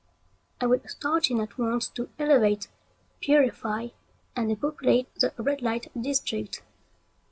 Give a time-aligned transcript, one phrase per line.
[0.59, 2.69] I would start in at once to elevate,
[3.19, 3.89] purify,
[4.35, 6.63] and depopulate the red light district.